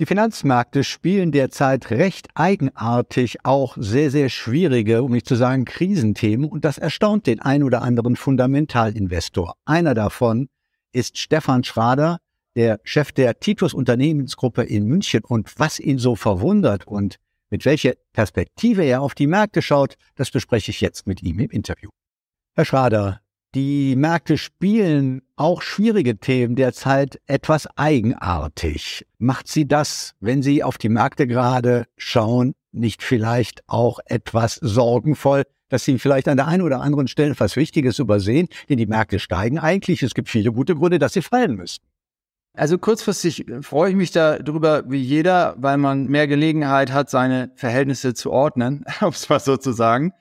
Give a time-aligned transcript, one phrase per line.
[0.00, 6.50] Die Finanzmärkte spielen derzeit recht eigenartig auch sehr, sehr schwierige, um nicht zu sagen Krisenthemen
[6.50, 9.54] und das erstaunt den ein oder anderen Fundamentalinvestor.
[9.64, 10.48] Einer davon
[10.90, 12.18] ist Stefan Schrader,
[12.56, 17.20] der Chef der Titus Unternehmensgruppe in München und was ihn so verwundert und
[17.50, 21.50] mit welcher Perspektive er auf die Märkte schaut, das bespreche ich jetzt mit ihm im
[21.50, 21.90] Interview.
[22.56, 23.20] Herr Schrader,
[23.54, 29.06] die Märkte spielen auch schwierige Themen derzeit etwas eigenartig.
[29.18, 35.44] Macht Sie das, wenn Sie auf die Märkte gerade schauen, nicht vielleicht auch etwas sorgenvoll,
[35.68, 39.20] dass Sie vielleicht an der einen oder anderen Stelle etwas Wichtiges übersehen, denn die Märkte
[39.20, 40.02] steigen eigentlich.
[40.02, 41.82] Es gibt viele gute Gründe, dass sie fallen müssen.
[42.56, 48.14] Also kurzfristig freue ich mich darüber wie jeder, weil man mehr Gelegenheit hat, seine Verhältnisse
[48.14, 50.12] zu ordnen, um es mal so zu sagen.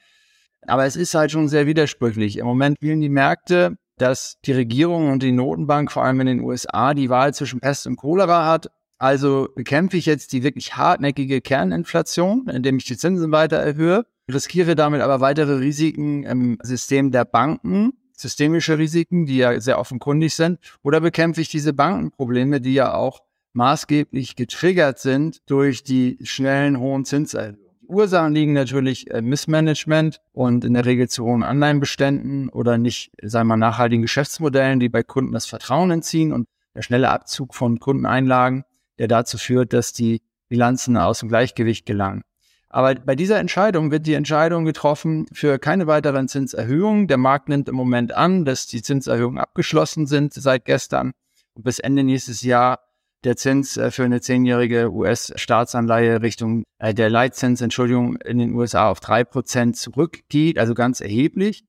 [0.67, 2.37] Aber es ist halt schon sehr widersprüchlich.
[2.37, 6.39] Im Moment spielen die Märkte, dass die Regierung und die Notenbank, vor allem in den
[6.41, 8.69] USA, die Wahl zwischen Pest und Cholera hat.
[8.97, 14.75] Also bekämpfe ich jetzt die wirklich hartnäckige Kerninflation, indem ich die Zinsen weiter erhöhe, riskiere
[14.75, 20.59] damit aber weitere Risiken im System der Banken, systemische Risiken, die ja sehr offenkundig sind,
[20.83, 23.21] oder bekämpfe ich diese Bankenprobleme, die ja auch
[23.53, 27.62] maßgeblich getriggert sind durch die schnellen hohen Zinserhöhungen.
[27.87, 33.47] Ursachen liegen natürlich äh, Missmanagement und in der Regel zu hohen Anleihenbeständen oder nicht, sagen
[33.47, 37.79] wir mal, nachhaltigen Geschäftsmodellen, die bei Kunden das Vertrauen entziehen und der schnelle Abzug von
[37.79, 38.63] Kundeneinlagen,
[38.97, 42.23] der dazu führt, dass die Bilanzen aus dem Gleichgewicht gelangen.
[42.69, 47.07] Aber bei dieser Entscheidung wird die Entscheidung getroffen für keine weiteren Zinserhöhungen.
[47.07, 51.11] Der Markt nimmt im Moment an, dass die Zinserhöhungen abgeschlossen sind seit gestern
[51.53, 52.79] und bis Ende nächstes Jahr
[53.23, 58.89] der Zins äh, für eine zehnjährige US-Staatsanleihe Richtung äh, der Leitzins, Entschuldigung, in den USA
[58.89, 61.65] auf drei Prozent zurückgeht, also ganz erheblich.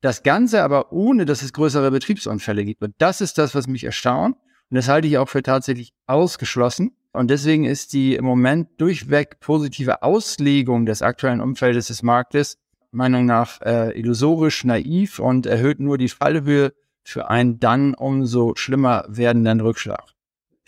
[0.00, 2.82] Das Ganze aber ohne, dass es größere Betriebsunfälle gibt.
[2.82, 4.36] Und das ist das, was mich erstaunt.
[4.70, 6.96] Und das halte ich auch für tatsächlich ausgeschlossen.
[7.12, 12.58] Und deswegen ist die im Moment durchweg positive Auslegung des aktuellen Umfeldes des Marktes
[12.96, 16.72] Meinung nach äh, illusorisch, naiv und erhöht nur die Fallhöhe
[17.04, 20.15] für einen dann umso schlimmer werdenden Rückschlag.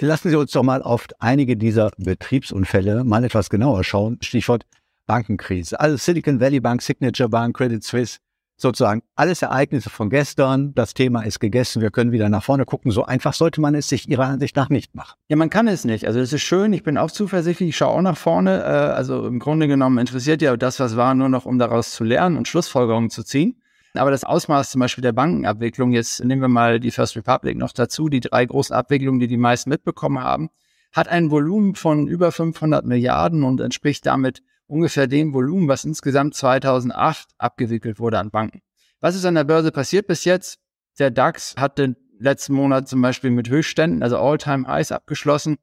[0.00, 4.18] Lassen Sie uns doch mal auf einige dieser Betriebsunfälle mal etwas genauer schauen.
[4.22, 4.64] Stichwort
[5.06, 5.80] Bankenkrise.
[5.80, 8.18] Also Silicon Valley Bank, Signature Bank, Credit Suisse,
[8.56, 10.72] sozusagen alles Ereignisse von gestern.
[10.76, 11.82] Das Thema ist gegessen.
[11.82, 12.92] Wir können wieder nach vorne gucken.
[12.92, 15.16] So einfach sollte man es sich Ihrer Ansicht nach nicht machen.
[15.28, 16.06] Ja, man kann es nicht.
[16.06, 16.72] Also es ist schön.
[16.72, 17.70] Ich bin auch zuversichtlich.
[17.70, 18.60] Ich schaue auch nach vorne.
[18.60, 22.04] Äh, also im Grunde genommen interessiert ja das, was war, nur noch, um daraus zu
[22.04, 23.60] lernen und Schlussfolgerungen zu ziehen.
[23.94, 27.72] Aber das Ausmaß zum Beispiel der Bankenabwicklung, jetzt nehmen wir mal die First Republic noch
[27.72, 30.50] dazu, die drei großen Abwicklungen, die die meisten mitbekommen haben,
[30.92, 36.34] hat ein Volumen von über 500 Milliarden und entspricht damit ungefähr dem Volumen, was insgesamt
[36.34, 38.60] 2008 abgewickelt wurde an Banken.
[39.00, 40.58] Was ist an der Börse passiert bis jetzt?
[40.98, 45.56] Der DAX hat den letzten Monat zum Beispiel mit Höchstständen, also All-Time-Highs abgeschlossen.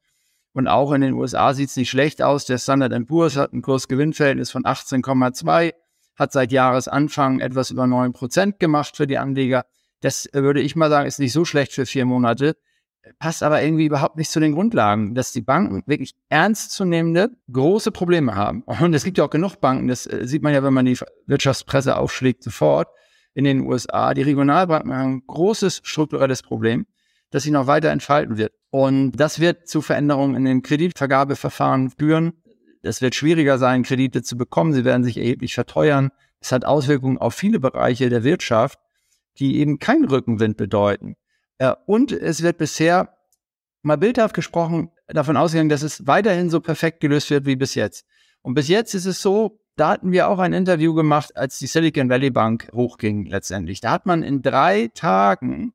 [0.53, 2.45] Und auch in den USA sieht es nicht schlecht aus.
[2.45, 5.73] Der Standard Poor's hat ein Kursgewinnverhältnis von 18,2
[6.15, 9.65] hat seit Jahresanfang etwas über neun Prozent gemacht für die Anleger.
[10.01, 12.55] Das äh, würde ich mal sagen, ist nicht so schlecht für vier Monate,
[13.19, 18.35] passt aber irgendwie überhaupt nicht zu den Grundlagen, dass die Banken wirklich ernstzunehmende große Probleme
[18.35, 18.63] haben.
[18.63, 20.97] Und es gibt ja auch genug Banken, das äh, sieht man ja, wenn man die
[21.27, 22.89] Wirtschaftspresse aufschlägt, sofort
[23.33, 24.13] in den USA.
[24.13, 26.87] Die Regionalbanken haben ein großes strukturelles Problem,
[27.31, 28.53] das sich noch weiter entfalten wird.
[28.71, 32.33] Und das wird zu Veränderungen in den Kreditvergabeverfahren führen.
[32.85, 34.73] Es wird schwieriger sein, Kredite zu bekommen.
[34.73, 36.11] Sie werden sich erheblich verteuern.
[36.39, 38.79] Es hat Auswirkungen auf viele Bereiche der Wirtschaft,
[39.39, 41.15] die eben keinen Rückenwind bedeuten.
[41.85, 43.17] Und es wird bisher
[43.81, 48.05] mal bildhaft gesprochen davon ausgegangen, dass es weiterhin so perfekt gelöst wird wie bis jetzt.
[48.41, 51.67] Und bis jetzt ist es so, da hatten wir auch ein Interview gemacht, als die
[51.67, 53.81] Silicon Valley Bank hochging letztendlich.
[53.81, 55.73] Da hat man in drei Tagen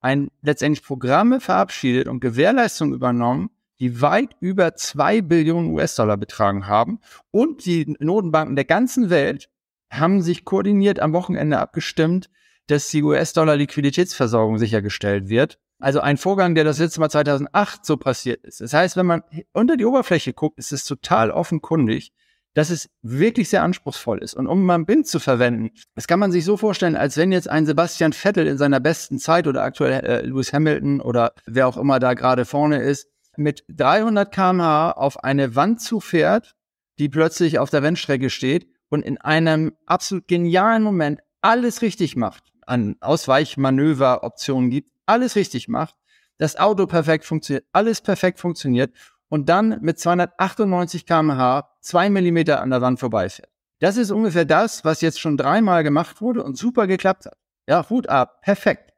[0.00, 7.00] ein letztendlich Programme verabschiedet und Gewährleistung übernommen, die weit über zwei Billionen US-Dollar betragen haben.
[7.30, 9.48] Und die Notenbanken der ganzen Welt
[9.90, 12.30] haben sich koordiniert am Wochenende abgestimmt,
[12.66, 15.58] dass die US-Dollar-Liquiditätsversorgung sichergestellt wird.
[15.80, 18.60] Also ein Vorgang, der das letzte Mal 2008 so passiert ist.
[18.60, 22.12] Das heißt, wenn man unter die Oberfläche guckt, ist es total offenkundig,
[22.52, 24.34] dass es wirklich sehr anspruchsvoll ist.
[24.34, 27.32] Und um mal ein Bild zu verwenden, das kann man sich so vorstellen, als wenn
[27.32, 31.66] jetzt ein Sebastian Vettel in seiner besten Zeit oder aktuell äh, Lewis Hamilton oder wer
[31.66, 36.54] auch immer da gerade vorne ist, mit 300 kmh auf eine Wand zufährt,
[36.98, 42.52] die plötzlich auf der Rennstrecke steht und in einem absolut genialen Moment alles richtig macht,
[42.66, 45.94] an Ausweichmanöveroptionen gibt, alles richtig macht,
[46.38, 48.94] das Auto perfekt funktioniert, alles perfekt funktioniert
[49.28, 53.50] und dann mit 298 kmh zwei Millimeter an der Wand vorbeifährt.
[53.78, 57.38] Das ist ungefähr das, was jetzt schon dreimal gemacht wurde und super geklappt hat.
[57.66, 58.92] Ja, Hut ab, perfekt.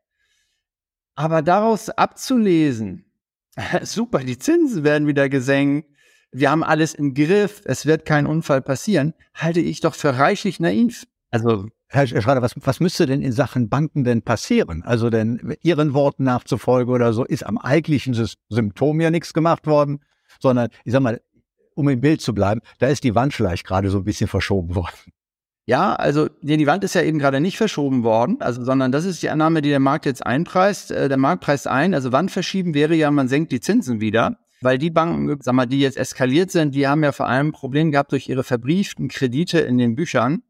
[1.15, 3.12] Aber daraus abzulesen,
[3.83, 5.89] super, die Zinsen werden wieder gesenkt,
[6.33, 10.61] wir haben alles im Griff, es wird kein Unfall passieren, halte ich doch für reichlich
[10.61, 11.07] naiv.
[11.31, 14.83] Also Herr Schrader, was, was müsste denn in Sachen Banken denn passieren?
[14.83, 18.15] Also denn Ihren Worten nachzufolge oder so ist am eigentlichen
[18.49, 20.01] Symptom ja nichts gemacht worden,
[20.41, 21.21] sondern ich sag mal,
[21.75, 24.75] um im Bild zu bleiben, da ist die Wand vielleicht gerade so ein bisschen verschoben
[24.75, 25.13] worden.
[25.65, 29.23] Ja, also die Wand ist ja eben gerade nicht verschoben worden, also sondern das ist
[29.23, 30.91] die Annahme, die der Markt jetzt einpreist.
[30.91, 34.39] Äh, der Markt preist ein, also Wand verschieben wäre ja, man senkt die Zinsen wieder,
[34.61, 37.53] weil die Banken, sag mal, die jetzt eskaliert sind, die haben ja vor allem ein
[37.53, 40.43] Problem gehabt durch ihre verbrieften Kredite in den Büchern.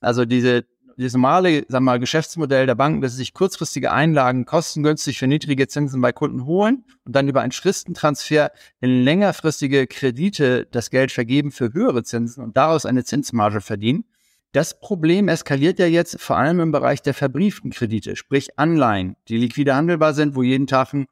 [0.00, 0.64] Also diese
[0.96, 5.66] das normale sag mal, Geschäftsmodell der Banken, dass sie sich kurzfristige Einlagen kostengünstig für niedrige
[5.66, 11.52] Zinsen bei Kunden holen und dann über einen Fristentransfer in längerfristige Kredite das Geld vergeben
[11.52, 14.04] für höhere Zinsen und daraus eine Zinsmarge verdienen.
[14.52, 19.36] Das Problem eskaliert ja jetzt vor allem im Bereich der verbrieften Kredite, sprich Anleihen, die
[19.36, 21.06] liquide handelbar sind, wo jeden Tag ein,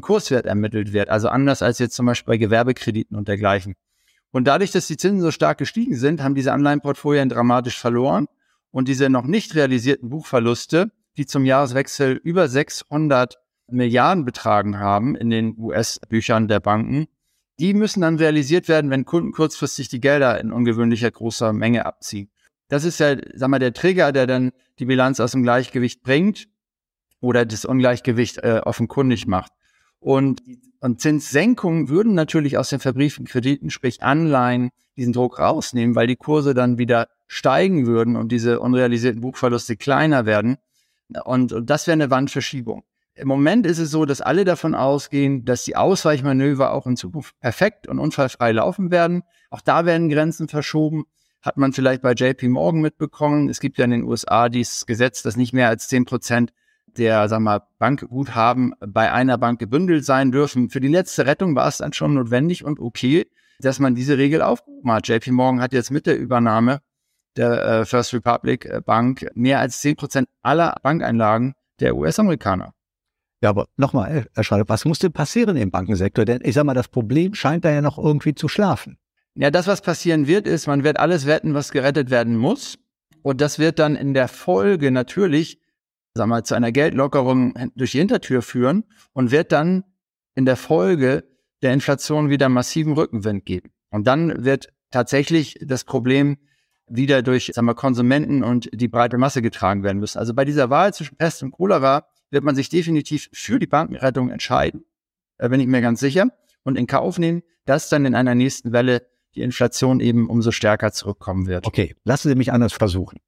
[0.00, 1.08] Kurswert ermittelt wird.
[1.08, 3.74] Also anders als jetzt zum Beispiel bei Gewerbekrediten und dergleichen.
[4.30, 8.26] Und dadurch, dass die Zinsen so stark gestiegen sind, haben diese Anleihenportfolien dramatisch verloren.
[8.72, 13.38] Und diese noch nicht realisierten Buchverluste, die zum Jahreswechsel über 600
[13.68, 17.06] Milliarden betragen haben in den US-Büchern der Banken,
[17.60, 22.30] die müssen dann realisiert werden, wenn Kunden kurzfristig die Gelder in ungewöhnlicher großer Menge abziehen.
[22.68, 26.48] Das ist ja, sag mal, der Trigger, der dann die Bilanz aus dem Gleichgewicht bringt
[27.20, 29.52] oder das Ungleichgewicht äh, offenkundig macht.
[29.98, 30.42] Und,
[30.80, 36.16] und Zinssenkungen würden natürlich aus den verbrieften Krediten, sprich Anleihen, diesen Druck rausnehmen, weil die
[36.16, 40.58] Kurse dann wieder steigen würden und diese unrealisierten Buchverluste kleiner werden.
[41.24, 42.84] Und, und das wäre eine Wandverschiebung.
[43.14, 47.38] Im Moment ist es so, dass alle davon ausgehen, dass die Ausweichmanöver auch in Zukunft
[47.40, 49.22] perfekt und unfallfrei laufen werden.
[49.50, 51.04] Auch da werden Grenzen verschoben.
[51.44, 53.50] Hat man vielleicht bei JP Morgan mitbekommen.
[53.50, 56.54] Es gibt ja in den USA dieses Gesetz, dass nicht mehr als zehn Prozent
[56.96, 60.70] der, sag mal, Bankguthaben bei einer Bank gebündelt sein dürfen.
[60.70, 63.26] Für die letzte Rettung war es dann schon notwendig und okay,
[63.58, 65.06] dass man diese Regel aufgehoben hat.
[65.06, 66.80] JP Morgan hat jetzt mit der Übernahme
[67.36, 72.72] der äh, First Republic äh, Bank mehr als zehn Prozent aller Bankeinlagen der US-Amerikaner.
[73.42, 76.24] Ja, aber nochmal, Herr Schreiber, was muss denn passieren im Bankensektor?
[76.24, 78.96] Denn ich sag mal, das Problem scheint da ja noch irgendwie zu schlafen.
[79.36, 82.78] Ja, das, was passieren wird, ist, man wird alles wetten, was gerettet werden muss.
[83.22, 85.60] Und das wird dann in der Folge natürlich,
[86.14, 89.84] sag mal, zu einer Geldlockerung durch die Hintertür führen und wird dann
[90.34, 91.24] in der Folge
[91.62, 93.70] der Inflation wieder massiven Rückenwind geben.
[93.90, 96.36] Und dann wird tatsächlich das Problem
[96.86, 100.18] wieder durch sagen wir, Konsumenten und die breite Masse getragen werden müssen.
[100.18, 104.30] Also bei dieser Wahl zwischen Pest und Cholera wird man sich definitiv für die Bankenrettung
[104.30, 104.84] entscheiden,
[105.38, 106.28] da bin ich mir ganz sicher,
[106.62, 110.92] und in Kauf nehmen, dass dann in einer nächsten Welle die Inflation eben umso stärker
[110.92, 111.66] zurückkommen wird.
[111.66, 113.18] Okay, lassen Sie mich anders versuchen.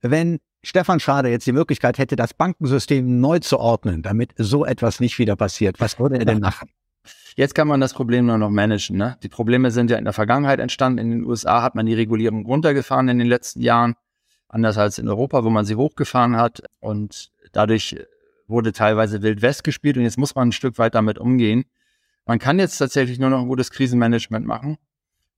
[0.00, 5.00] Wenn Stefan Schade jetzt die Möglichkeit hätte, das Bankensystem neu zu ordnen, damit so etwas
[5.00, 6.70] nicht wieder passiert, was würde er denn machen?
[7.34, 8.96] Jetzt kann man das Problem nur noch managen.
[8.96, 9.16] Ne?
[9.22, 10.98] Die Probleme sind ja in der Vergangenheit entstanden.
[10.98, 13.94] In den USA hat man die Regulierung runtergefahren in den letzten Jahren,
[14.48, 16.62] anders als in Europa, wo man sie hochgefahren hat.
[16.80, 17.96] Und dadurch
[18.46, 21.64] wurde teilweise Wild West gespielt und jetzt muss man ein Stück weit damit umgehen.
[22.26, 24.78] Man kann jetzt tatsächlich nur noch ein gutes Krisenmanagement machen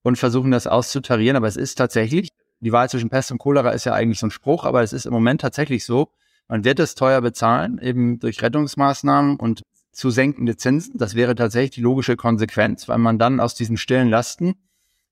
[0.05, 1.37] und versuchen, das auszutarieren.
[1.37, 2.29] Aber es ist tatsächlich,
[2.61, 5.07] die Wahl zwischen Pest und Cholera ist ja eigentlich so ein Spruch, aber es ist
[5.07, 6.11] im Moment tatsächlich so,
[6.47, 9.63] man wird es teuer bezahlen, eben durch Rettungsmaßnahmen und
[9.93, 10.99] zu senkende Zinsen.
[10.99, 14.55] Das wäre tatsächlich die logische Konsequenz, weil man dann aus diesen stillen Lasten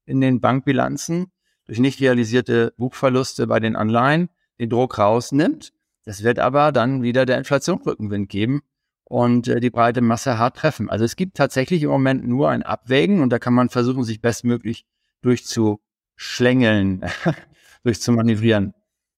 [0.05, 1.33] in den Bankbilanzen
[1.66, 4.28] durch nicht realisierte Buchverluste bei den Anleihen
[4.59, 5.73] den Druck rausnimmt.
[6.05, 8.62] Das wird aber dann wieder der Inflation Rückenwind geben
[9.12, 10.88] und äh, die breite Masse hart treffen.
[10.88, 14.23] Also es gibt tatsächlich im Moment nur ein Abwägen und da kann man versuchen, sich
[14.23, 14.87] bestmöglich
[15.21, 17.04] durchzuschlängeln,
[17.85, 18.73] durchzumanövrieren.